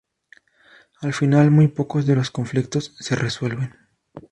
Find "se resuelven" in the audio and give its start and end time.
2.99-3.75